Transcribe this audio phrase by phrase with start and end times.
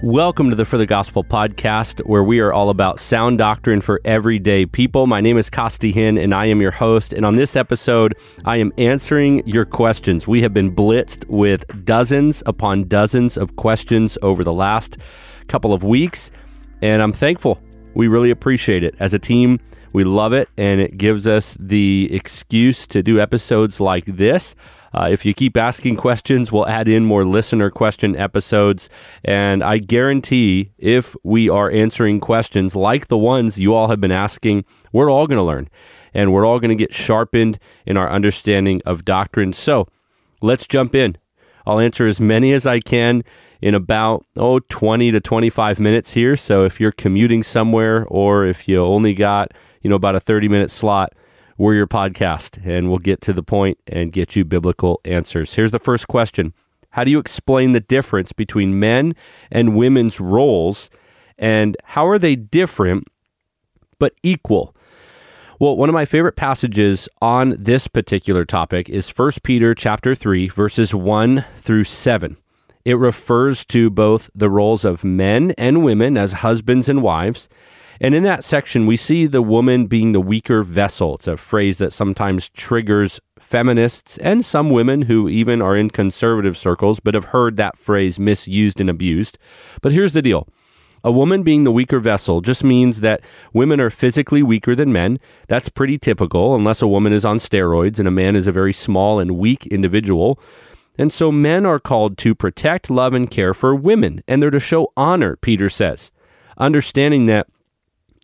[0.00, 4.00] Welcome to the For the Gospel podcast, where we are all about sound doctrine for
[4.06, 5.06] everyday people.
[5.06, 7.12] My name is Costi Hinn, and I am your host.
[7.12, 8.16] And on this episode,
[8.46, 10.26] I am answering your questions.
[10.26, 14.96] We have been blitzed with dozens upon dozens of questions over the last
[15.46, 16.30] couple of weeks,
[16.80, 17.60] and I'm thankful.
[17.94, 18.94] We really appreciate it.
[19.00, 19.60] As a team,
[19.92, 24.54] we love it, and it gives us the excuse to do episodes like this.
[24.92, 28.88] Uh, if you keep asking questions, we'll add in more listener question episodes.
[29.24, 34.12] And I guarantee if we are answering questions like the ones you all have been
[34.12, 35.68] asking, we're all going to learn
[36.14, 39.52] and we're all going to get sharpened in our understanding of doctrine.
[39.52, 39.88] So
[40.40, 41.18] let's jump in.
[41.66, 43.24] I'll answer as many as I can
[43.60, 48.68] in about oh 20 to 25 minutes here so if you're commuting somewhere or if
[48.68, 51.12] you only got you know about a 30 minute slot
[51.58, 55.54] we're your podcast, and we'll get to the point and get you biblical answers.
[55.54, 56.54] Here's the first question
[56.90, 59.14] How do you explain the difference between men
[59.50, 60.88] and women's roles,
[61.36, 63.08] and how are they different
[63.98, 64.74] but equal?
[65.58, 70.46] Well, one of my favorite passages on this particular topic is 1 Peter chapter 3
[70.46, 72.36] verses 1 through 7.
[72.84, 77.48] It refers to both the roles of men and women as husbands and wives,
[78.00, 81.16] and in that section, we see the woman being the weaker vessel.
[81.16, 86.56] It's a phrase that sometimes triggers feminists and some women who even are in conservative
[86.56, 89.38] circles but have heard that phrase misused and abused.
[89.80, 90.46] But here's the deal.
[91.04, 93.20] A woman being the weaker vessel just means that
[93.52, 95.20] women are physically weaker than men.
[95.46, 98.72] That's pretty typical, unless a woman is on steroids and a man is a very
[98.72, 100.40] small and weak individual.
[100.98, 104.58] And so men are called to protect, love, and care for women, and they're to
[104.58, 106.10] show honor, Peter says,
[106.56, 107.46] understanding that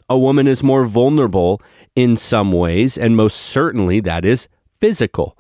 [0.09, 1.61] a woman is more vulnerable
[1.97, 4.49] in some ways, and most certainly that is
[4.81, 5.37] physical.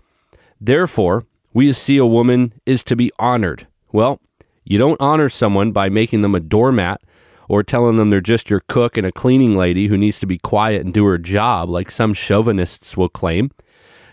[0.61, 3.67] Therefore, we see a woman is to be honored.
[3.92, 4.20] Well,
[4.64, 7.01] you don't honor someone by making them a doormat
[7.48, 10.39] or telling them they're just your cook and a cleaning lady who needs to be
[10.39, 13.51] quiet and do her job, like some chauvinists will claim.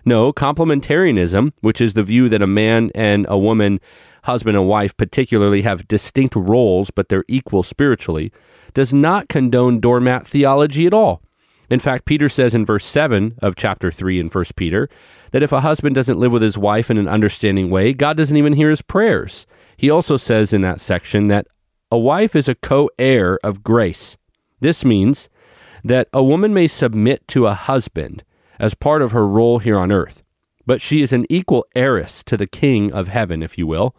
[0.03, 3.79] No, complementarianism, which is the view that a man and a woman,
[4.23, 8.31] husband and wife, particularly have distinct roles, but they're equal spiritually,
[8.73, 11.21] does not condone doormat theology at all.
[11.69, 14.89] In fact, Peter says in verse 7 of chapter 3 in 1 Peter
[15.31, 18.35] that if a husband doesn't live with his wife in an understanding way, God doesn't
[18.35, 19.45] even hear his prayers.
[19.77, 21.47] He also says in that section that
[21.89, 24.17] a wife is a co heir of grace.
[24.59, 25.29] This means
[25.83, 28.23] that a woman may submit to a husband
[28.59, 30.23] as part of her role here on earth,
[30.65, 33.95] but she is an equal heiress to the King of heaven, if you will.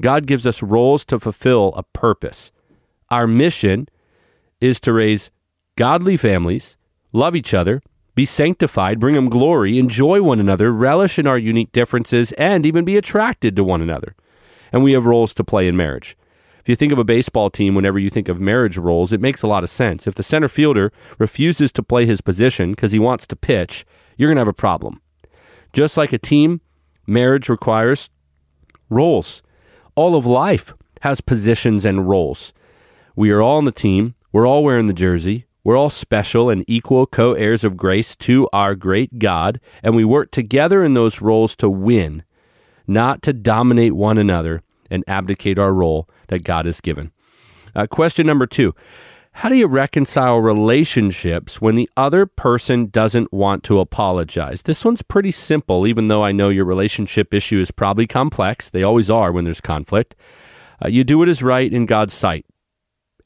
[0.00, 2.50] God gives us roles to fulfill a purpose.
[3.10, 3.88] Our mission
[4.62, 5.30] is to raise
[5.76, 6.76] godly families,
[7.12, 7.82] love each other,
[8.14, 12.84] be sanctified, bring them glory, enjoy one another, relish in our unique differences, and even
[12.84, 14.14] be attracted to one another.
[14.70, 16.16] And we have roles to play in marriage.
[16.60, 19.42] If you think of a baseball team, whenever you think of marriage roles, it makes
[19.42, 20.06] a lot of sense.
[20.06, 23.84] If the center fielder refuses to play his position because he wants to pitch,
[24.16, 25.00] you're going to have a problem.
[25.72, 26.60] Just like a team,
[27.04, 28.10] marriage requires
[28.88, 29.42] roles.
[29.96, 32.52] All of life has positions and roles.
[33.16, 34.14] We are all on the team.
[34.32, 35.44] We're all wearing the jersey.
[35.62, 40.06] We're all special and equal co heirs of grace to our great God, and we
[40.06, 42.22] work together in those roles to win,
[42.86, 47.12] not to dominate one another and abdicate our role that God has given.
[47.74, 48.74] Uh, question number two
[49.32, 54.62] How do you reconcile relationships when the other person doesn't want to apologize?
[54.62, 58.70] This one's pretty simple, even though I know your relationship issue is probably complex.
[58.70, 60.16] They always are when there's conflict.
[60.82, 62.46] Uh, you do what is right in God's sight,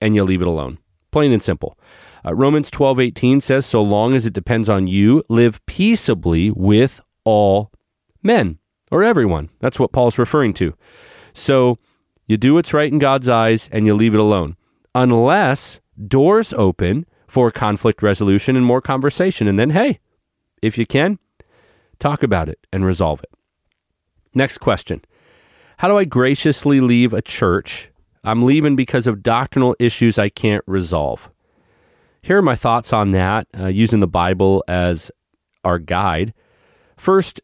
[0.00, 0.78] and you leave it alone
[1.16, 1.78] plain and simple.
[2.26, 7.00] Uh, Romans 12, 18 says, So long as it depends on you, live peaceably with
[7.24, 7.72] all
[8.22, 8.58] men
[8.90, 9.48] or everyone.
[9.58, 10.74] That's what Paul's referring to.
[11.32, 11.78] So
[12.26, 14.56] you do what's right in God's eyes and you leave it alone,
[14.94, 19.48] unless doors open for conflict resolution and more conversation.
[19.48, 20.00] And then, hey,
[20.60, 21.18] if you can,
[21.98, 23.30] talk about it and resolve it.
[24.34, 25.00] Next question
[25.78, 27.88] How do I graciously leave a church
[28.26, 31.30] I'm leaving because of doctrinal issues I can't resolve.
[32.22, 35.12] Here are my thoughts on that, uh, using the Bible as
[35.64, 36.34] our guide.
[36.96, 37.40] First,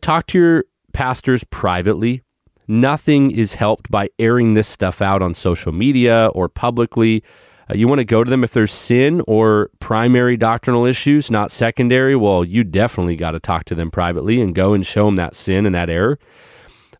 [0.00, 0.64] talk to your
[0.94, 2.22] pastors privately.
[2.66, 7.22] Nothing is helped by airing this stuff out on social media or publicly.
[7.68, 11.50] Uh, you want to go to them if there's sin or primary doctrinal issues, not
[11.50, 12.16] secondary.
[12.16, 15.36] Well, you definitely got to talk to them privately and go and show them that
[15.36, 16.18] sin and that error.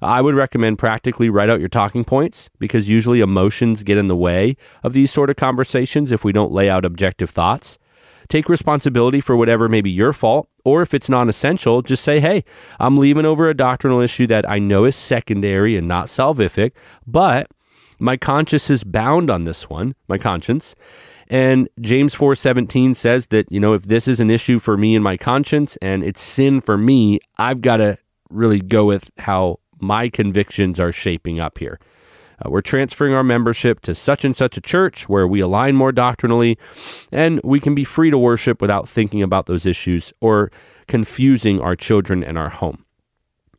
[0.02, 4.16] I would recommend practically write out your talking points because usually emotions get in the
[4.16, 7.78] way of these sort of conversations if we don't lay out objective thoughts.
[8.28, 12.18] take responsibility for whatever may be your fault, or if it's non essential, just say,
[12.18, 12.44] hey,
[12.80, 16.72] I'm leaving over a doctrinal issue that I know is secondary and not salvific,
[17.06, 17.48] but
[17.98, 20.74] my conscience is bound on this one, my conscience.
[21.28, 25.04] And James 4:17 says that, you know, if this is an issue for me and
[25.04, 27.98] my conscience and it's sin for me, I've got to
[28.30, 31.78] really go with how my convictions are shaping up here.
[32.44, 35.92] Uh, we're transferring our membership to such and such a church where we align more
[35.92, 36.56] doctrinally,
[37.10, 40.50] and we can be free to worship without thinking about those issues or
[40.86, 42.84] confusing our children and our home.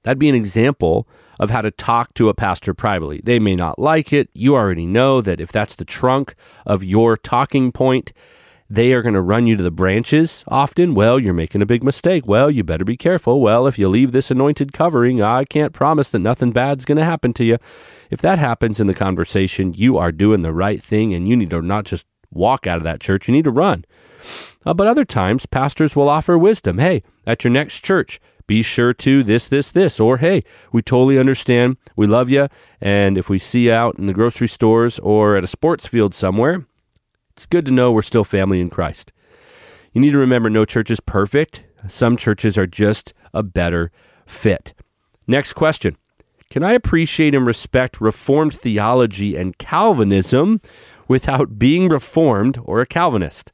[0.04, 1.08] That'd be an example
[1.40, 3.22] of how to talk to a pastor privately.
[3.24, 4.30] They may not like it.
[4.34, 6.36] You already know that if that's the trunk
[6.66, 8.14] of your talking point,
[8.74, 10.96] they are going to run you to the branches often.
[10.96, 12.26] Well, you're making a big mistake.
[12.26, 13.40] Well, you better be careful.
[13.40, 17.06] Well, if you leave this anointed covering, I can't promise that nothing bad's going to
[17.06, 17.60] happen to you.
[18.10, 21.52] If that happens in the conversation, you are doing the right thing and you need
[21.52, 23.86] to not just walk out of that church, you need to run.
[24.66, 26.80] Uh, but other times, pastors will offer wisdom.
[26.80, 30.00] Hey, at your next church, be sure to this, this, this.
[30.00, 31.78] Or, hey, we totally understand.
[31.96, 32.48] We love you.
[32.82, 36.16] And if we see you out in the grocery stores or at a sports field
[36.16, 36.66] somewhere,
[37.36, 39.12] it's good to know we're still family in Christ.
[39.92, 41.64] You need to remember no church is perfect.
[41.88, 43.92] Some churches are just a better
[44.26, 44.74] fit.
[45.28, 45.98] Next question
[46.50, 50.62] Can I appreciate and respect Reformed theology and Calvinism
[51.08, 53.52] without being Reformed or a Calvinist?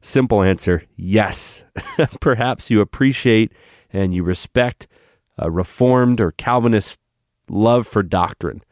[0.00, 1.64] Simple answer yes.
[2.20, 3.52] Perhaps you appreciate
[3.92, 4.86] and you respect
[5.38, 6.98] a Reformed or Calvinist
[7.48, 8.62] love for doctrine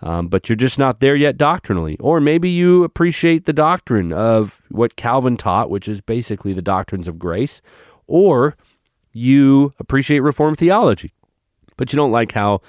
[0.00, 1.96] um, but you're just not there yet doctrinally.
[1.98, 7.08] Or maybe you appreciate the doctrine of what Calvin taught, which is basically the doctrines
[7.08, 7.60] of grace,
[8.06, 8.56] or
[9.12, 11.12] you appreciate Reformed theology,
[11.76, 12.60] but you don't like how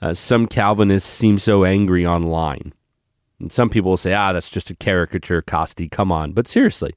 [0.00, 2.72] uh, some Calvinists seem so angry online.
[3.38, 6.32] And some people will say, ah, that's just a caricature, Costi, come on.
[6.32, 6.94] But seriously,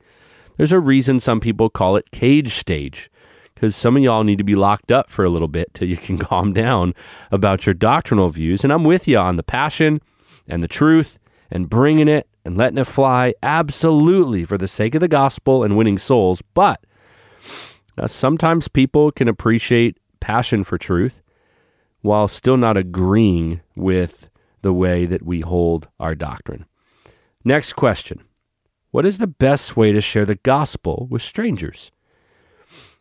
[0.57, 3.09] there's a reason some people call it cage stage
[3.63, 5.95] because some of y'all need to be locked up for a little bit till you
[5.95, 6.93] can calm down
[7.31, 8.61] about your doctrinal views.
[8.61, 10.01] And I'm with you on the passion
[10.49, 11.17] and the truth
[11.49, 15.77] and bringing it and letting it fly absolutely for the sake of the gospel and
[15.77, 16.41] winning souls.
[16.53, 16.83] But
[17.97, 21.21] uh, sometimes people can appreciate passion for truth
[22.01, 24.29] while still not agreeing with
[24.61, 26.65] the way that we hold our doctrine.
[27.45, 28.25] Next question
[28.91, 31.91] What is the best way to share the gospel with strangers?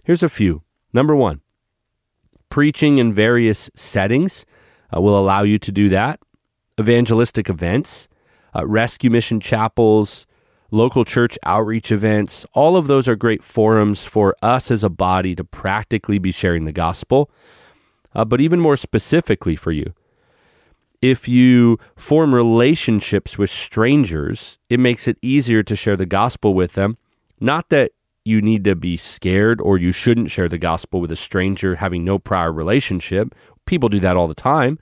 [0.02, 0.62] Here's a few.
[0.92, 1.42] Number one,
[2.48, 4.44] preaching in various settings
[4.94, 6.20] uh, will allow you to do that.
[6.80, 8.08] Evangelistic events,
[8.54, 10.26] uh, rescue mission chapels,
[10.72, 15.36] local church outreach events, all of those are great forums for us as a body
[15.36, 17.30] to practically be sharing the gospel.
[18.14, 19.94] Uh, but even more specifically for you,
[21.00, 26.72] if you form relationships with strangers, it makes it easier to share the gospel with
[26.72, 26.96] them.
[27.40, 27.92] Not that
[28.24, 32.04] you need to be scared or you shouldn't share the gospel with a stranger having
[32.04, 33.34] no prior relationship.
[33.66, 34.78] People do that all the time.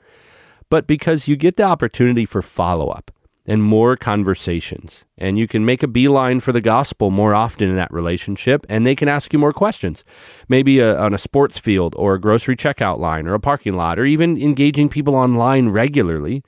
[0.68, 3.10] But because you get the opportunity for follow up
[3.46, 7.76] and more conversations, and you can make a beeline for the gospel more often in
[7.76, 10.04] that relationship, and they can ask you more questions.
[10.48, 13.98] Maybe a, on a sports field or a grocery checkout line or a parking lot,
[13.98, 16.44] or even engaging people online regularly.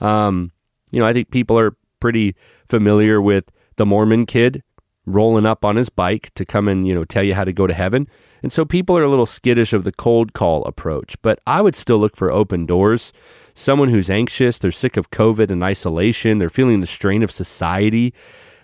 [0.00, 0.52] Um,
[0.90, 2.34] you know, I think people are pretty
[2.68, 3.44] familiar with
[3.76, 4.62] the Mormon kid
[5.06, 7.66] rolling up on his bike to come and, you know, tell you how to go
[7.66, 8.08] to heaven.
[8.42, 11.74] And so people are a little skittish of the cold call approach, but I would
[11.74, 13.12] still look for open doors.
[13.54, 18.12] Someone who's anxious, they're sick of COVID and isolation, they're feeling the strain of society.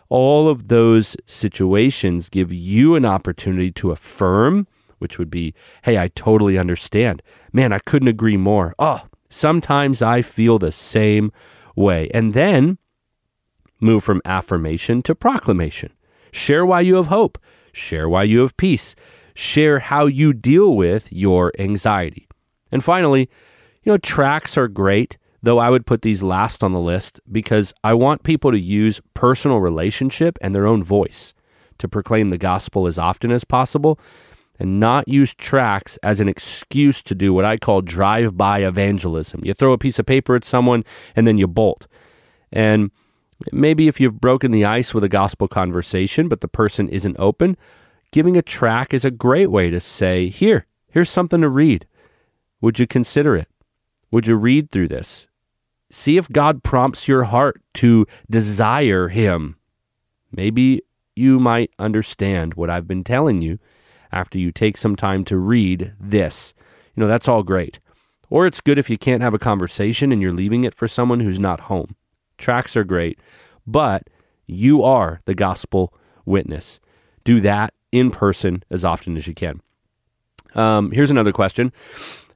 [0.09, 4.67] All of those situations give you an opportunity to affirm,
[4.99, 7.23] which would be, hey, I totally understand.
[7.53, 8.75] Man, I couldn't agree more.
[8.79, 11.33] Oh, sometimes I feel the same
[11.75, 12.11] way.
[12.13, 12.77] And then
[13.81, 15.93] move from affirmation to proclamation.
[16.33, 17.39] Share why you have hope.
[17.73, 18.97] Share why you have peace.
[19.35, 22.27] Share how you deal with your anxiety.
[22.71, 23.29] And finally,
[23.83, 27.73] you know, tracts are great, though I would put these last on the list because
[27.85, 31.35] I want people to use personal relationship and their own voice
[31.79, 33.99] to proclaim the gospel as often as possible
[34.59, 39.41] and not use tracts as an excuse to do what I call drive by evangelism.
[39.45, 40.85] You throw a piece of paper at someone
[41.17, 41.87] and then you bolt.
[42.53, 42.91] And
[43.53, 47.57] Maybe if you've broken the ice with a gospel conversation, but the person isn't open,
[48.11, 51.87] giving a track is a great way to say, Here, here's something to read.
[52.61, 53.49] Would you consider it?
[54.11, 55.27] Would you read through this?
[55.91, 59.57] See if God prompts your heart to desire Him.
[60.31, 60.83] Maybe
[61.15, 63.59] you might understand what I've been telling you
[64.11, 66.55] after you take some time to read this.
[66.95, 67.81] You know, that's all great.
[68.31, 71.21] Or it's good if you can't have a conversation and you're leaving it for someone
[71.21, 71.97] who's not home.
[72.43, 73.21] Tracts are great,
[73.69, 74.09] but
[74.49, 75.95] you are the gospel
[76.27, 76.81] witness.
[77.23, 79.61] do that in person as often as you can.
[80.57, 81.73] Um, here's another question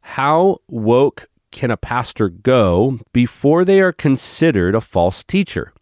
[0.01, 5.73] How woke can a pastor go before they are considered a false teacher?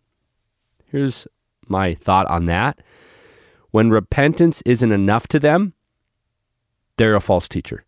[0.87, 1.26] Here's
[1.69, 2.81] my thought on that.
[3.73, 5.75] When repentance isn't enough to them,
[6.97, 7.85] they're a false teacher.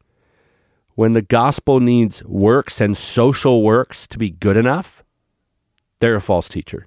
[0.96, 5.02] When the gospel needs works and social works to be good enough,
[6.00, 6.86] they're a false teacher.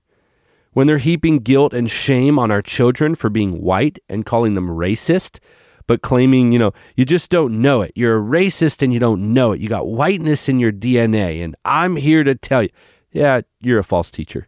[0.73, 4.67] When they're heaping guilt and shame on our children for being white and calling them
[4.67, 5.39] racist,
[5.87, 7.91] but claiming, you know, you just don't know it.
[7.95, 9.59] You're a racist and you don't know it.
[9.59, 11.43] You got whiteness in your DNA.
[11.43, 12.69] And I'm here to tell you,
[13.11, 14.47] yeah, you're a false teacher.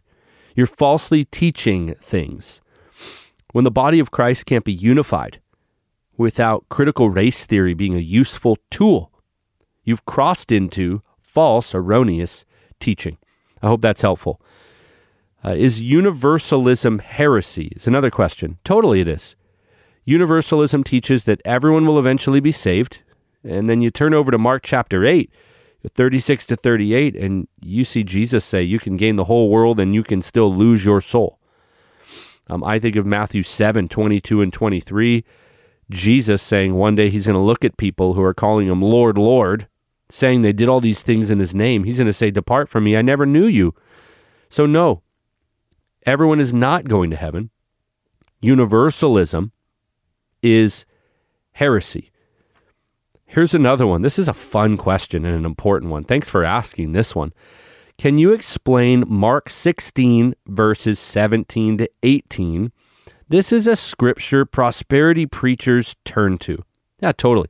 [0.54, 2.60] You're falsely teaching things.
[3.52, 5.40] When the body of Christ can't be unified
[6.16, 9.10] without critical race theory being a useful tool,
[9.82, 12.44] you've crossed into false, erroneous
[12.78, 13.18] teaching.
[13.60, 14.40] I hope that's helpful.
[15.44, 17.72] Uh, is universalism heresy?
[17.74, 18.58] Is another question.
[18.64, 19.34] Totally, it is.
[20.04, 23.00] Universalism teaches that everyone will eventually be saved.
[23.44, 25.30] And then you turn over to Mark chapter 8,
[25.88, 29.94] 36 to 38, and you see Jesus say, You can gain the whole world and
[29.94, 31.38] you can still lose your soul.
[32.48, 35.24] Um, I think of Matthew 7, 22 and 23.
[35.90, 39.18] Jesus saying one day he's going to look at people who are calling him Lord,
[39.18, 39.68] Lord,
[40.08, 41.84] saying they did all these things in his name.
[41.84, 43.74] He's going to say, Depart from me, I never knew you.
[44.48, 45.01] So, no,
[46.06, 47.50] everyone is not going to heaven.
[48.40, 49.52] Universalism
[50.42, 50.84] is
[51.52, 52.10] heresy?
[53.26, 54.02] Here's another one.
[54.02, 56.04] This is a fun question and an important one.
[56.04, 57.32] Thanks for asking this one.
[57.96, 62.72] Can you explain Mark 16, verses 17 to 18?
[63.28, 66.62] This is a scripture prosperity preachers turn to.
[67.00, 67.48] Yeah, totally.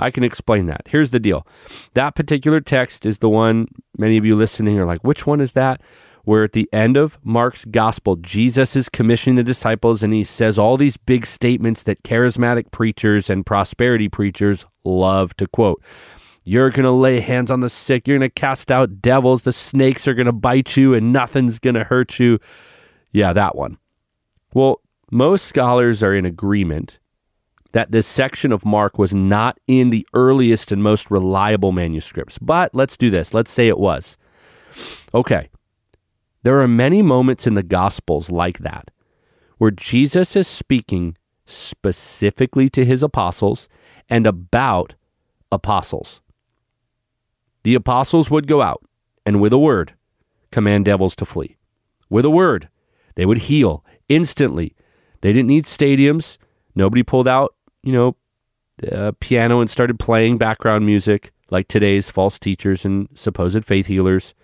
[0.00, 0.82] I can explain that.
[0.86, 1.46] Here's the deal
[1.94, 5.52] that particular text is the one many of you listening are like, which one is
[5.52, 5.80] that?
[6.24, 10.58] Where at the end of Mark's gospel, Jesus is commissioning the disciples and he says
[10.58, 15.82] all these big statements that charismatic preachers and prosperity preachers love to quote.
[16.44, 18.08] You're going to lay hands on the sick.
[18.08, 19.42] You're going to cast out devils.
[19.42, 22.38] The snakes are going to bite you and nothing's going to hurt you.
[23.12, 23.78] Yeah, that one.
[24.54, 26.98] Well, most scholars are in agreement
[27.72, 32.38] that this section of Mark was not in the earliest and most reliable manuscripts.
[32.38, 33.32] But let's do this.
[33.32, 34.16] Let's say it was.
[35.14, 35.49] Okay.
[36.42, 38.90] There are many moments in the Gospels like that,
[39.58, 43.68] where Jesus is speaking specifically to his apostles
[44.08, 44.94] and about
[45.52, 46.20] apostles.
[47.62, 48.82] The apostles would go out
[49.26, 49.94] and with a word
[50.50, 51.56] command devils to flee.
[52.08, 52.68] With a word,
[53.14, 54.74] they would heal instantly.
[55.20, 56.38] They didn't need stadiums.
[56.74, 58.16] Nobody pulled out, you know,
[58.82, 64.34] a piano and started playing background music like today's false teachers and supposed faith healers.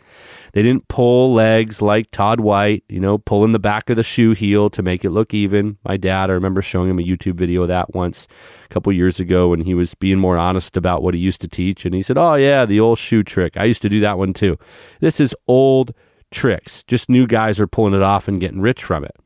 [0.53, 4.33] They didn't pull legs like Todd White, you know, pulling the back of the shoe
[4.33, 5.77] heel to make it look even.
[5.85, 8.27] My dad, I remember showing him a YouTube video of that once
[8.65, 11.49] a couple years ago when he was being more honest about what he used to
[11.49, 11.85] teach.
[11.85, 13.57] And he said, Oh, yeah, the old shoe trick.
[13.57, 14.59] I used to do that one too.
[15.01, 15.93] This is old
[16.31, 16.83] tricks.
[16.85, 19.17] Just new guys are pulling it off and getting rich from it.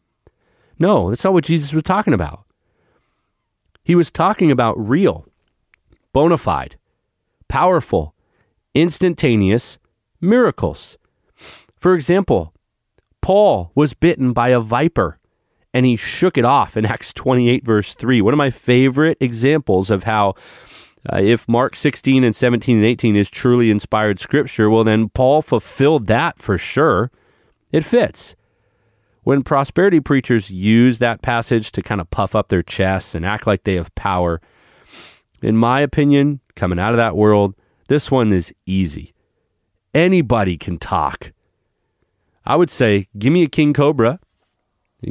[0.79, 2.45] No, that's not what Jesus was talking about.
[3.85, 5.27] He was talking about real,
[6.13, 6.77] bona fide,
[7.49, 8.15] powerful,
[8.75, 9.79] instantaneous
[10.21, 10.99] miracles.
[11.77, 12.53] For example,
[13.21, 15.19] Paul was bitten by a viper
[15.73, 18.21] and he shook it off in Acts 28, verse 3.
[18.21, 20.35] One of my favorite examples of how,
[21.13, 25.43] uh, if Mark 16 and 17 and 18 is truly inspired scripture, well, then Paul
[25.43, 27.11] fulfilled that for sure.
[27.73, 28.35] It fits.
[29.23, 33.47] When prosperity preachers use that passage to kind of puff up their chests and act
[33.47, 34.41] like they have power,
[35.43, 37.55] in my opinion, coming out of that world,
[37.89, 39.15] this one is easy.
[39.95, 41.33] Anybody can talk.
[42.45, 44.21] I would say, give me a king cobra,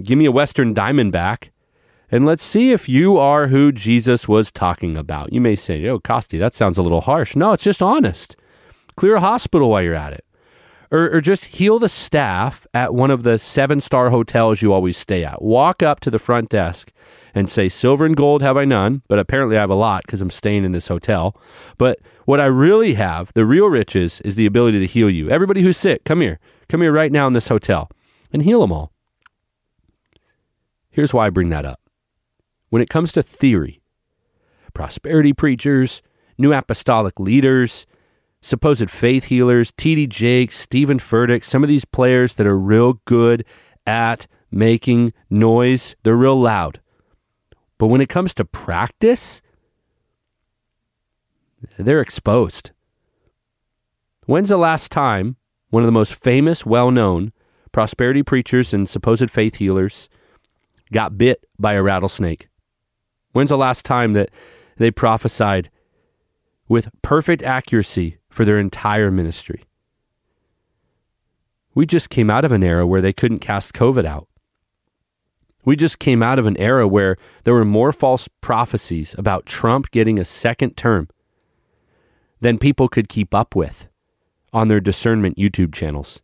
[0.04, 1.50] give me a western diamondback,
[2.12, 5.32] and let's see if you are who Jesus was talking about.
[5.32, 7.36] You may say, oh, Costi, that sounds a little harsh.
[7.36, 8.36] No, it's just honest.
[8.96, 10.26] Clear a hospital while you're at it.
[10.92, 14.98] Or, or just heal the staff at one of the seven star hotels you always
[14.98, 15.40] stay at.
[15.40, 16.92] Walk up to the front desk
[17.36, 20.20] and say, Silver and gold have I none, but apparently I have a lot because
[20.20, 21.40] I'm staying in this hotel.
[21.78, 25.32] But what I really have, the real riches, is the ability to heal you.
[25.32, 26.38] Everybody who's sick, come here.
[26.68, 27.90] Come here right now in this hotel
[28.32, 28.94] and heal them all.
[30.92, 31.80] Here's why I bring that up.
[32.70, 33.82] When it comes to theory,
[34.76, 36.04] prosperity preachers,
[36.38, 37.88] new apostolic leaders,
[38.42, 40.06] supposed faith healers, T.D.
[40.06, 43.44] Jakes, Steven Furtick, some of these players that are real good
[43.88, 46.80] at making noise, they're real loud.
[47.80, 49.42] But when it comes to practice,
[51.78, 52.72] they're exposed.
[54.26, 55.38] When's the last time
[55.70, 57.32] one of the most famous, well known
[57.72, 60.10] prosperity preachers and supposed faith healers
[60.92, 62.48] got bit by a rattlesnake?
[63.32, 64.30] When's the last time that
[64.78, 65.70] they prophesied
[66.68, 69.64] with perfect accuracy for their entire ministry?
[71.76, 74.28] We just came out of an era where they couldn't cast COVID out.
[75.66, 79.92] We just came out of an era where there were more false prophecies about Trump
[79.92, 81.08] getting a second term
[82.42, 83.88] than people could keep up with
[84.54, 86.22] on their discernment YouTube channels.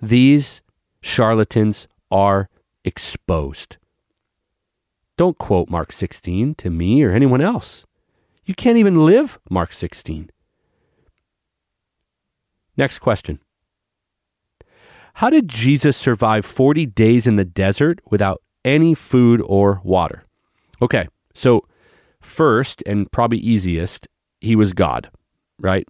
[0.00, 0.62] These
[1.00, 2.48] charlatans are
[2.84, 3.76] exposed.
[5.16, 7.84] Don't quote Mark 16 to me or anyone else.
[8.44, 10.30] You can't even live Mark 16.
[12.76, 13.40] Next question
[15.14, 20.24] How did Jesus survive 40 days in the desert without any food or water?
[20.82, 21.66] Okay, so
[22.20, 24.06] first and probably easiest,
[24.40, 25.10] he was God,
[25.58, 25.86] right?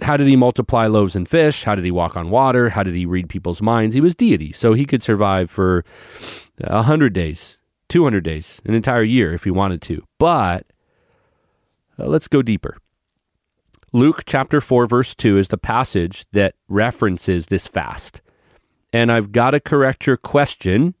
[0.00, 1.64] How did he multiply loaves and fish?
[1.64, 2.70] How did he walk on water?
[2.70, 3.94] How did he read people's minds?
[3.94, 5.84] He was deity, so he could survive for
[6.58, 7.56] 100 days,
[7.88, 10.04] 200 days, an entire year if he wanted to.
[10.18, 10.66] But
[11.98, 12.76] uh, let's go deeper.
[13.92, 18.22] Luke chapter 4, verse 2 is the passage that references this fast.
[18.92, 20.94] And I've got to correct your question,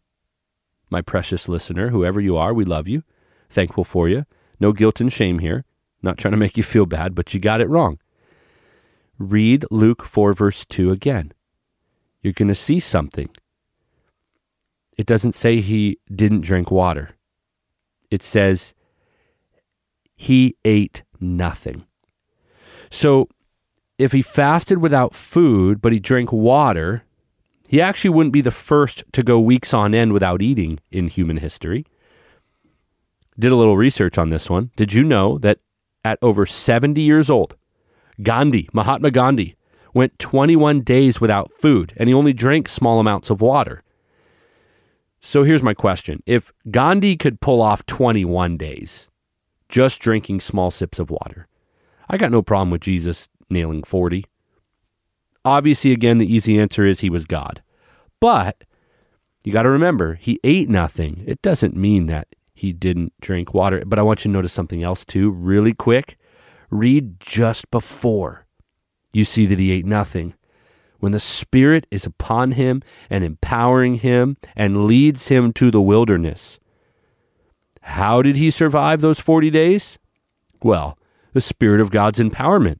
[0.90, 3.02] my precious listener, whoever you are, we love you,
[3.48, 4.26] thankful for you.
[4.60, 5.64] No guilt and shame here.
[6.02, 7.98] Not trying to make you feel bad, but you got it wrong.
[9.18, 11.32] Read Luke 4, verse 2 again.
[12.22, 13.30] You're going to see something.
[14.96, 17.16] It doesn't say he didn't drink water,
[18.10, 18.74] it says
[20.14, 21.86] he ate nothing.
[22.90, 23.28] So
[23.98, 27.04] if he fasted without food, but he drank water,
[27.68, 31.38] he actually wouldn't be the first to go weeks on end without eating in human
[31.38, 31.86] history.
[33.38, 34.70] Did a little research on this one.
[34.76, 35.58] Did you know that
[36.04, 37.56] at over 70 years old,
[38.22, 39.56] Gandhi, Mahatma Gandhi,
[39.94, 43.82] went 21 days without food and he only drank small amounts of water.
[45.20, 49.08] So here's my question If Gandhi could pull off 21 days
[49.68, 51.46] just drinking small sips of water,
[52.08, 54.24] I got no problem with Jesus nailing 40.
[55.44, 57.62] Obviously, again, the easy answer is he was God.
[58.20, 58.64] But
[59.44, 61.24] you got to remember, he ate nothing.
[61.26, 63.82] It doesn't mean that he didn't drink water.
[63.86, 66.16] But I want you to notice something else too, really quick.
[66.70, 68.46] Read just before
[69.12, 70.34] you see that he ate nothing.
[71.00, 76.60] When the Spirit is upon him and empowering him and leads him to the wilderness.
[77.82, 79.98] How did he survive those 40 days?
[80.62, 80.96] Well,
[81.32, 82.78] the Spirit of God's empowerment,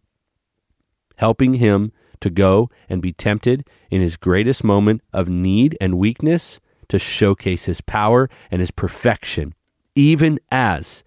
[1.16, 6.60] helping him to go and be tempted in his greatest moment of need and weakness
[6.88, 9.54] to showcase his power and his perfection
[9.94, 11.02] even as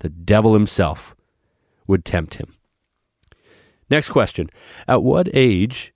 [0.00, 1.14] the devil himself
[1.86, 2.54] would tempt him.
[3.90, 4.50] Next question
[4.88, 5.92] At what age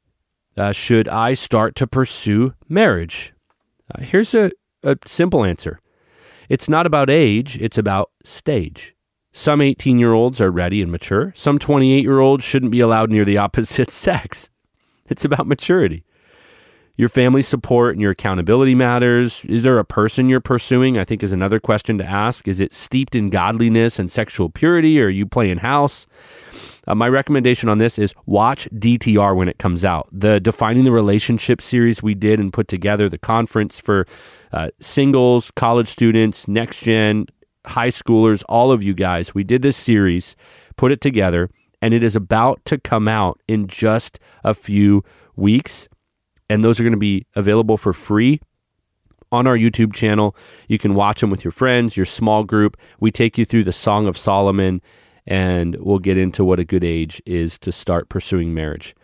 [0.57, 3.33] uh, should I start to pursue marriage?
[3.95, 4.51] Uh, here's a,
[4.83, 5.81] a simple answer
[6.49, 8.95] it's not about age, it's about stage.
[9.33, 11.33] Some 18 year olds are ready and mature.
[11.37, 14.51] Some 28 year olds shouldn't be allowed near the opposite sex.
[15.07, 16.05] It's about maturity
[16.99, 19.43] your family support and your accountability matters.
[19.45, 20.99] Is there a person you're pursuing?
[20.99, 22.49] I think is another question to ask.
[22.49, 26.07] Is it steeped in godliness and sexual purity, or are you playing house?
[26.89, 30.09] Uh, my recommendation on this is watch DTR when it comes out.
[30.11, 34.05] The Defining the Relationship series we did and put together, the conference for
[34.53, 37.27] uh, singles, college students, next gen,
[37.65, 39.35] high schoolers, all of you guys.
[39.35, 40.35] We did this series,
[40.77, 41.49] put it together,
[41.81, 45.05] and it is about to come out in just a few
[45.37, 45.89] weeks
[46.49, 48.41] and those are going to be available for free
[49.31, 50.35] on our YouTube channel.
[50.69, 52.77] You can watch them with your friends, your small group.
[53.01, 54.81] We take you through the Song of Solomon,
[55.27, 58.95] and we'll get into what a good age is to start pursuing marriage.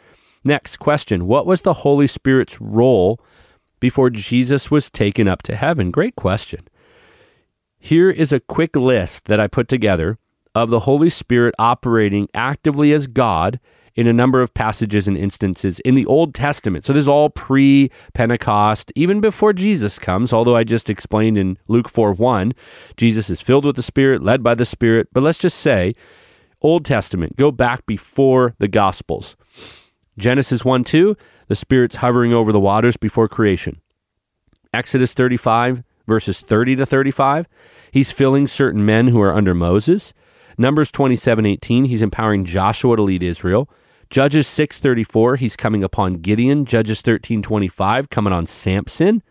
[0.42, 3.20] Next question What was the Holy Spirit's role
[3.80, 5.90] before Jesus was taken up to heaven?
[5.90, 6.66] Great question.
[7.78, 10.18] Here is a quick list that I put together
[10.54, 13.60] of the Holy Spirit operating actively as God
[13.94, 16.84] in a number of passages and instances in the Old Testament.
[16.84, 21.58] So this is all pre Pentecost, even before Jesus comes, although I just explained in
[21.68, 22.52] Luke 4 1,
[22.96, 25.08] Jesus is filled with the Spirit, led by the Spirit.
[25.12, 25.94] But let's just say,
[26.60, 29.36] Old Testament, go back before the Gospels.
[30.18, 31.16] Genesis 1 2,
[31.48, 33.80] the Spirit's hovering over the waters before creation.
[34.72, 37.46] Exodus 35, verses 30 to 35,
[37.92, 40.12] he's filling certain men who are under Moses.
[40.56, 43.68] Numbers 27 18, he's empowering Joshua to lead Israel.
[44.10, 46.64] Judges 6:34, he's coming upon Gideon.
[46.64, 49.22] Judges 13:25 coming on Samson.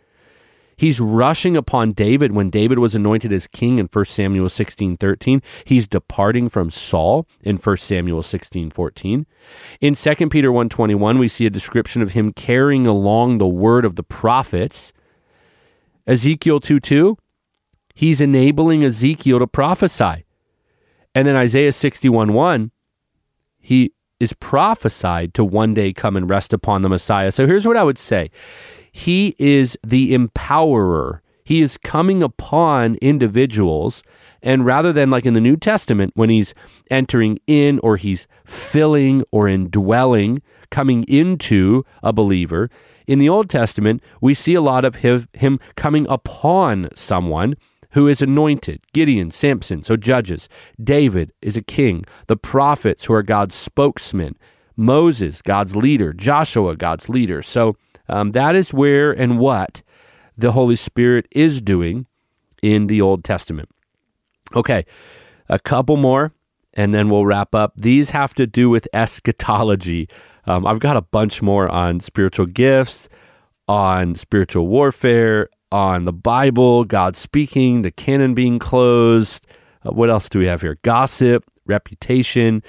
[0.75, 5.41] He's rushing upon David when David was anointed as king in 1 Samuel 16:13.
[5.63, 9.25] He's departing from Saul in 1 Samuel 16:14.
[9.79, 13.95] In 2 Peter 1:21, we see a description of him carrying along the word of
[13.95, 14.91] the prophets.
[16.05, 17.17] Ezekiel 2 2,
[17.93, 20.25] He's enabling Ezekiel to prophesy.
[21.15, 22.71] And then Isaiah 61 1,
[23.59, 27.31] he is prophesied to one day come and rest upon the Messiah.
[27.31, 28.31] So here's what I would say
[28.91, 31.19] He is the empowerer.
[31.45, 34.01] He is coming upon individuals.
[34.41, 36.53] And rather than like in the New Testament, when he's
[36.89, 42.69] entering in or he's filling or indwelling, coming into a believer,
[43.07, 47.55] in the Old Testament, we see a lot of him, coming upon someone
[47.93, 50.49] who is anointed Gideon, Samson, so judges.
[50.83, 52.05] David is a king.
[52.27, 54.35] The prophets, who are God's spokesmen.
[54.75, 56.13] Moses, God's leader.
[56.13, 57.41] Joshua, God's leader.
[57.41, 57.75] So
[58.09, 59.81] um, that is where and what
[60.37, 62.07] the Holy Spirit is doing
[62.61, 63.69] in the Old Testament.
[64.55, 64.85] Okay,
[65.49, 66.33] a couple more,
[66.73, 67.73] and then we'll wrap up.
[67.75, 70.09] These have to do with eschatology.
[70.45, 73.09] Um, I've got a bunch more on spiritual gifts,
[73.67, 79.47] on spiritual warfare, on the Bible, God speaking, the canon being closed.
[79.83, 80.77] Uh, what else do we have here?
[80.83, 82.61] Gossip, reputation,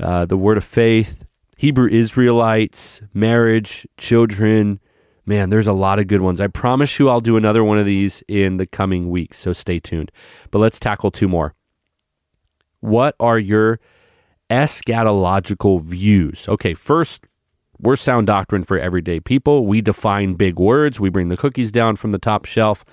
[0.00, 1.24] uh, the word of faith,
[1.58, 4.80] Hebrew Israelites, marriage, children.
[5.26, 6.40] Man, there's a lot of good ones.
[6.40, 9.78] I promise you I'll do another one of these in the coming weeks, so stay
[9.78, 10.10] tuned.
[10.50, 11.54] But let's tackle two more.
[12.80, 13.78] What are your
[14.48, 16.48] eschatological views?
[16.48, 17.26] Okay, first,
[17.78, 19.66] we're sound doctrine for everyday people.
[19.66, 20.98] We define big words.
[21.00, 22.84] We bring the cookies down from the top shelf.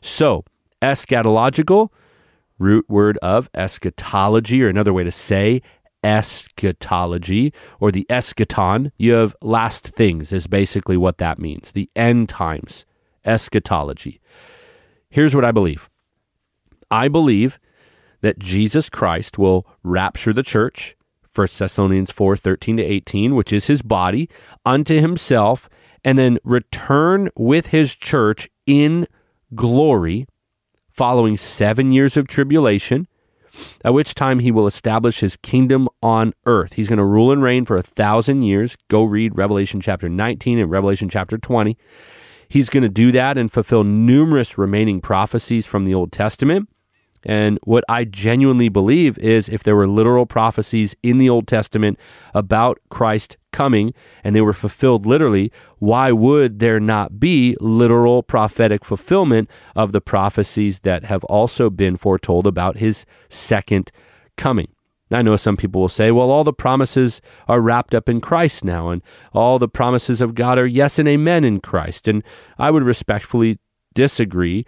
[0.00, 0.44] So,
[0.80, 1.90] eschatological,
[2.58, 5.62] root word of eschatology, or another way to say
[6.02, 8.90] eschatology, or the eschaton.
[8.96, 11.72] You have last things, is basically what that means.
[11.72, 12.84] The end times,
[13.24, 14.20] eschatology.
[15.08, 15.88] Here's what I believe
[16.90, 17.58] I believe
[18.20, 20.96] that Jesus Christ will rapture the church
[21.34, 24.28] 1 Thessalonians 4 13 to 18, which is his body,
[24.64, 25.68] unto himself,
[26.04, 29.06] and then return with his church in
[29.54, 30.26] glory
[30.90, 33.08] following seven years of tribulation,
[33.84, 36.74] at which time he will establish his kingdom on earth.
[36.74, 38.76] He's going to rule and reign for a thousand years.
[38.88, 41.76] Go read Revelation chapter 19 and Revelation chapter 20.
[42.48, 46.68] He's going to do that and fulfill numerous remaining prophecies from the Old Testament.
[47.24, 51.98] And what I genuinely believe is if there were literal prophecies in the Old Testament
[52.34, 58.84] about Christ coming and they were fulfilled literally, why would there not be literal prophetic
[58.84, 63.92] fulfillment of the prophecies that have also been foretold about his second
[64.36, 64.68] coming?
[65.10, 68.64] I know some people will say, well, all the promises are wrapped up in Christ
[68.64, 69.02] now, and
[69.34, 72.08] all the promises of God are yes and amen in Christ.
[72.08, 72.22] And
[72.58, 73.58] I would respectfully
[73.94, 74.64] disagree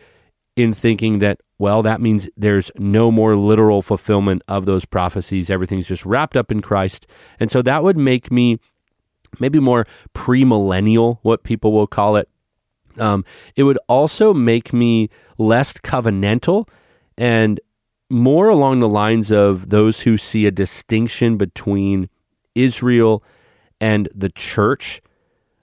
[0.56, 5.50] in thinking that well, that means there's no more literal fulfillment of those prophecies.
[5.50, 7.06] Everything's just wrapped up in Christ.
[7.38, 8.58] And so that would make me
[9.38, 12.28] maybe more premillennial, what people will call it.
[12.98, 13.24] Um,
[13.56, 16.68] it would also make me less covenantal
[17.16, 17.60] and
[18.10, 22.08] more along the lines of those who see a distinction between
[22.54, 23.24] Israel
[23.80, 25.00] and the church.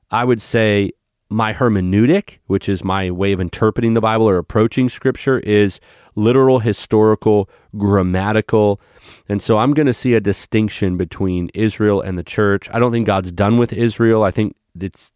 [0.10, 0.92] I would say
[1.32, 5.80] my hermeneutic, which is my way of interpreting the Bible or approaching Scripture, is
[6.16, 8.82] literal, historical, grammatical.
[9.30, 12.70] And so I'm going to see a distinction between Israel and the church.
[12.74, 14.24] I don't think God's done with Israel.
[14.24, 15.10] I think it's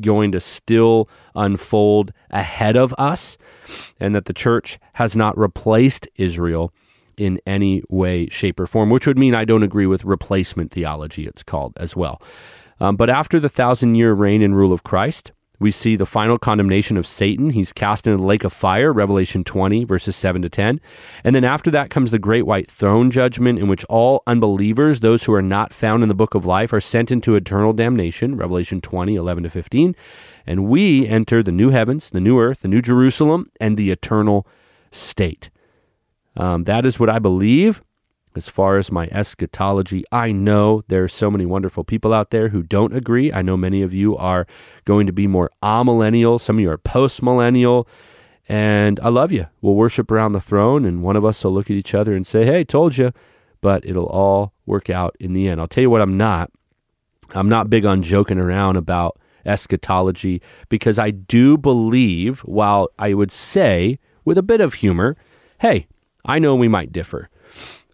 [0.00, 3.36] going to still unfold ahead of us,
[4.00, 6.72] and that the church has not replaced Israel
[7.16, 11.26] in any way, shape, or form, which would mean I don't agree with replacement theology,
[11.26, 12.20] it's called as well.
[12.80, 16.38] Um, but after the thousand year reign and rule of Christ, we see the final
[16.38, 17.50] condemnation of Satan.
[17.50, 20.80] He's cast into the lake of fire, Revelation 20, verses 7 to 10.
[21.22, 25.24] And then after that comes the great white throne judgment, in which all unbelievers, those
[25.24, 28.80] who are not found in the book of life, are sent into eternal damnation, Revelation
[28.80, 29.96] 20, 11 to 15.
[30.46, 34.46] And we enter the new heavens, the new earth, the new Jerusalem, and the eternal
[34.90, 35.50] state.
[36.36, 37.80] Um, that is what I believe
[38.36, 42.48] as far as my eschatology, I know there are so many wonderful people out there
[42.48, 43.32] who don't agree.
[43.32, 44.46] I know many of you are
[44.84, 47.88] going to be more amillennial, some of you are post millennial,
[48.48, 49.46] and I love you.
[49.60, 52.26] We'll worship around the throne, and one of us will look at each other and
[52.26, 53.12] say, Hey, told you,
[53.60, 55.60] but it'll all work out in the end.
[55.60, 56.50] I'll tell you what, I'm not.
[57.30, 63.30] I'm not big on joking around about eschatology because I do believe, while I would
[63.30, 65.16] say with a bit of humor,
[65.60, 65.86] hey,
[66.24, 67.28] I know we might differ.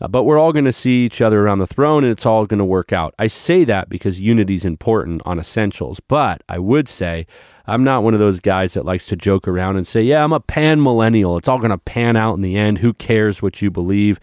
[0.01, 2.47] Uh, but we're all going to see each other around the throne and it's all
[2.47, 3.15] going to work out.
[3.19, 7.27] I say that because unity is important on essentials, but I would say
[7.67, 10.33] I'm not one of those guys that likes to joke around and say, yeah, I'm
[10.33, 11.37] a pan millennial.
[11.37, 12.79] It's all going to pan out in the end.
[12.79, 14.19] Who cares what you believe?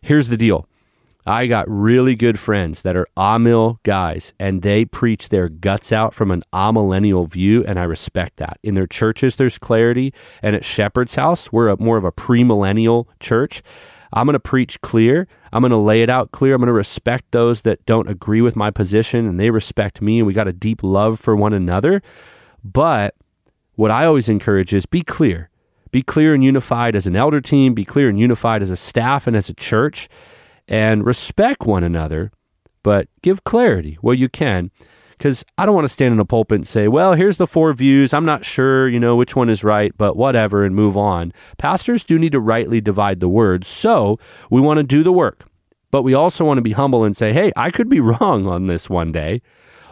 [0.00, 0.66] Here's the deal
[1.24, 6.14] I got really good friends that are Amill guys, and they preach their guts out
[6.14, 8.58] from an amillennial view, and I respect that.
[8.64, 13.06] In their churches, there's clarity, and at Shepherd's House, we're a, more of a premillennial
[13.20, 13.62] church.
[14.12, 15.26] I'm going to preach clear.
[15.52, 16.54] I'm going to lay it out clear.
[16.54, 20.18] I'm going to respect those that don't agree with my position, and they respect me,
[20.18, 22.02] and we got a deep love for one another.
[22.64, 23.14] But
[23.74, 25.48] what I always encourage is be clear.
[25.90, 29.26] Be clear and unified as an elder team, be clear and unified as a staff
[29.26, 30.08] and as a church
[30.66, 32.32] and respect one another,
[32.82, 34.70] but give clarity where you can.
[35.22, 37.72] Because I don't want to stand in a pulpit and say, well, here's the four
[37.72, 38.12] views.
[38.12, 41.32] I'm not sure, you know, which one is right, but whatever, and move on.
[41.58, 43.64] Pastors do need to rightly divide the word.
[43.64, 44.18] So
[44.50, 45.44] we want to do the work,
[45.92, 48.66] but we also want to be humble and say, hey, I could be wrong on
[48.66, 49.42] this one day,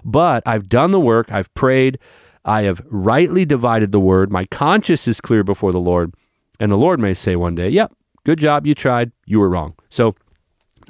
[0.05, 1.31] but I've done the work.
[1.31, 2.01] I've prayed.
[2.45, 4.33] I have rightly divided the word.
[4.33, 6.13] My conscience is clear before the Lord.
[6.59, 7.93] And the Lord may say one day, yep,
[8.25, 8.67] good job.
[8.67, 9.13] You tried.
[9.27, 9.77] You were wrong.
[9.91, 10.17] So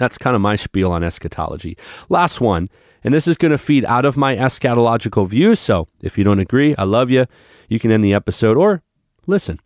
[0.00, 1.76] that's kind of my spiel on eschatology.
[2.08, 2.70] Last one,
[3.04, 5.54] and this is going to feed out of my eschatological view.
[5.54, 7.26] So if you don't agree, I love you.
[7.68, 8.82] You can end the episode or
[9.26, 9.60] listen.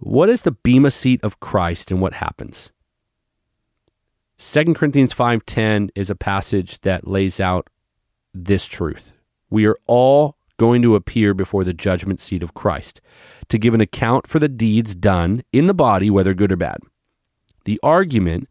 [0.00, 2.70] What is the bema seat of Christ and what happens?
[4.36, 7.68] 2 Corinthians 5:10 is a passage that lays out
[8.32, 9.12] this truth.
[9.50, 13.00] We are all going to appear before the judgment seat of Christ
[13.48, 16.78] to give an account for the deeds done in the body whether good or bad.
[17.64, 18.48] The argument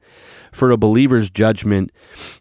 [0.51, 1.91] for a believer's judgment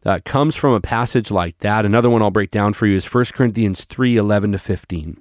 [0.05, 1.85] uh, comes from a passage like that.
[1.87, 5.21] Another one I'll break down for you is 1 Corinthians 3 11 to 15.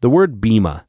[0.00, 0.86] The word bema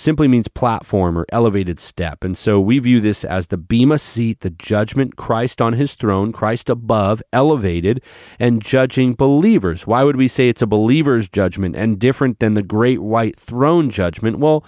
[0.00, 2.24] simply means platform or elevated step.
[2.24, 6.32] And so we view this as the bema seat, the judgment, Christ on his throne,
[6.32, 8.02] Christ above, elevated,
[8.38, 9.86] and judging believers.
[9.86, 13.90] Why would we say it's a believer's judgment and different than the great white throne
[13.90, 14.38] judgment?
[14.38, 14.64] Well,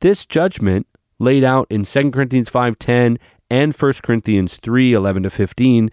[0.00, 0.86] this judgment
[1.18, 3.18] laid out in 2 Corinthians 5:10
[3.54, 5.88] and 1 Corinthians 3 11 to 15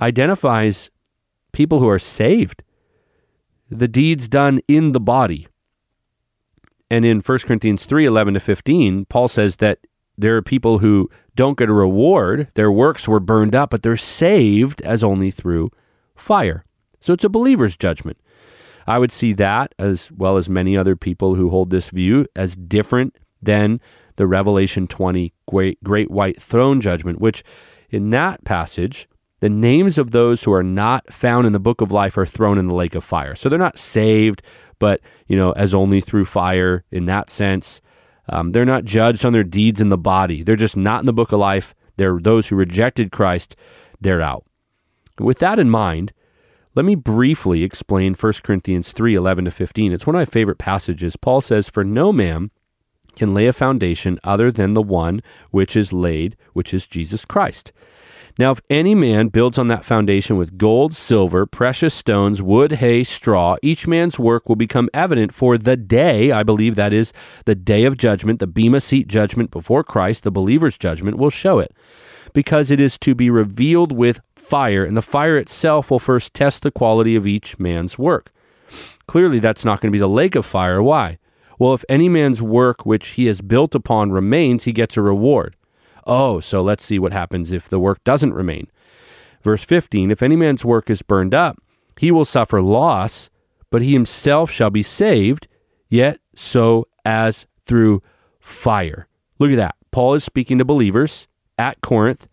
[0.00, 0.90] identifies
[1.52, 2.64] people who are saved,
[3.70, 5.46] the deeds done in the body.
[6.90, 11.08] And in 1 Corinthians 3 11 to 15, Paul says that there are people who
[11.36, 12.50] don't get a reward.
[12.54, 15.70] Their works were burned up, but they're saved as only through
[16.16, 16.64] fire.
[16.98, 18.18] So it's a believer's judgment.
[18.84, 22.56] I would see that, as well as many other people who hold this view, as
[22.56, 23.80] different than
[24.18, 27.42] the Revelation 20 great, great white throne judgment, which
[27.88, 29.08] in that passage,
[29.40, 32.58] the names of those who are not found in the book of life are thrown
[32.58, 33.36] in the lake of fire.
[33.36, 34.42] So they're not saved,
[34.80, 37.80] but, you know, as only through fire in that sense.
[38.28, 40.42] Um, they're not judged on their deeds in the body.
[40.42, 41.74] They're just not in the book of life.
[41.96, 43.56] They're those who rejected Christ,
[44.00, 44.44] they're out.
[45.18, 46.12] With that in mind,
[46.74, 49.92] let me briefly explain 1 Corinthians 3 11 to 15.
[49.92, 51.16] It's one of my favorite passages.
[51.16, 52.50] Paul says, For no man
[53.18, 57.72] can lay a foundation other than the one which is laid, which is Jesus Christ.
[58.38, 63.02] Now, if any man builds on that foundation with gold, silver, precious stones, wood, hay,
[63.02, 67.12] straw, each man's work will become evident for the day, I believe that is
[67.46, 71.58] the day of judgment, the Bema seat judgment before Christ, the believer's judgment will show
[71.58, 71.74] it.
[72.32, 76.62] Because it is to be revealed with fire, and the fire itself will first test
[76.62, 78.32] the quality of each man's work.
[79.08, 80.80] Clearly, that's not going to be the lake of fire.
[80.80, 81.18] Why?
[81.58, 85.56] Well, if any man's work which he has built upon remains, he gets a reward.
[86.06, 88.68] Oh, so let's see what happens if the work doesn't remain.
[89.42, 91.58] Verse 15 If any man's work is burned up,
[91.98, 93.28] he will suffer loss,
[93.70, 95.48] but he himself shall be saved,
[95.88, 98.02] yet so as through
[98.40, 99.08] fire.
[99.38, 99.74] Look at that.
[99.90, 101.26] Paul is speaking to believers
[101.58, 102.28] at Corinth.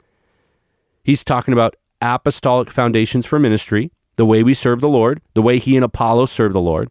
[1.04, 5.60] He's talking about apostolic foundations for ministry, the way we serve the Lord, the way
[5.60, 6.90] he and Apollos serve the Lord.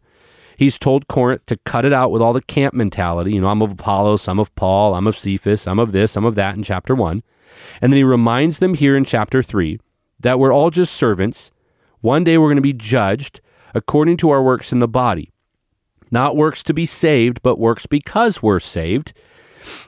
[0.57, 3.33] He's told Corinth to cut it out with all the camp mentality.
[3.33, 6.25] You know, I'm of Apollos, I'm of Paul, I'm of Cephas, I'm of this, I'm
[6.25, 7.23] of that in chapter 1.
[7.81, 9.79] And then he reminds them here in chapter 3
[10.19, 11.51] that we're all just servants.
[12.01, 13.41] One day we're going to be judged
[13.73, 15.31] according to our works in the body.
[16.11, 19.13] Not works to be saved, but works because we're saved.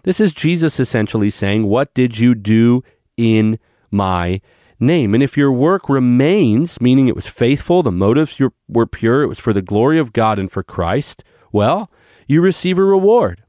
[0.03, 2.83] This is Jesus essentially saying, What did you do
[3.15, 3.59] in
[3.91, 4.41] my
[4.79, 5.13] name.
[5.13, 9.39] And if your work remains, meaning it was faithful, the motives were pure, it was
[9.39, 11.91] for the glory of God and for Christ, well,
[12.27, 13.43] you receive a reward.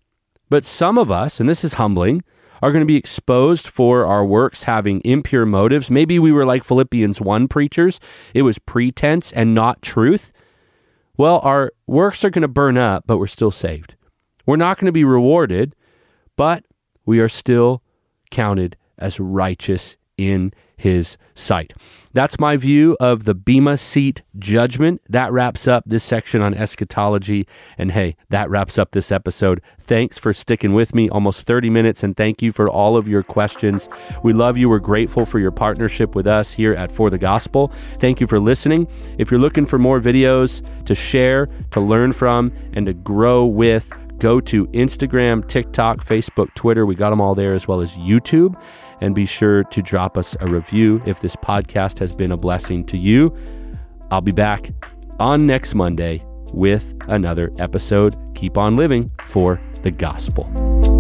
[0.49, 2.23] But some of us, and this is humbling,
[2.63, 5.91] are going to be exposed for our works having impure motives.
[5.91, 8.01] Maybe we were like Philippians 1 preachers,
[8.35, 10.33] it was pretense and not truth.
[11.17, 13.95] Well, our works are going to burn up, but we're still saved.
[14.47, 15.75] We're not going to be rewarded,
[16.37, 16.65] but
[17.05, 17.83] we are still
[18.31, 21.75] counted as righteous in his sight.
[22.15, 25.03] That's my view of the Bema Seat judgment.
[25.09, 27.47] That wraps up this section on eschatology.
[27.77, 29.61] And hey, that wraps up this episode.
[29.79, 32.03] Thanks for sticking with me almost 30 minutes.
[32.03, 33.89] And thank you for all of your questions.
[34.23, 34.69] We love you.
[34.69, 37.71] We're grateful for your partnership with us here at For the Gospel.
[38.01, 38.89] Thank you for listening.
[39.19, 43.93] If you're looking for more videos to share, to learn from, and to grow with,
[44.19, 46.87] go to Instagram, TikTok, Facebook, Twitter.
[46.87, 48.61] We got them all there, as well as YouTube.
[49.01, 52.85] And be sure to drop us a review if this podcast has been a blessing
[52.87, 53.35] to you.
[54.11, 54.71] I'll be back
[55.21, 58.17] on next Monday with another episode.
[58.35, 60.98] Keep on living for the gospel.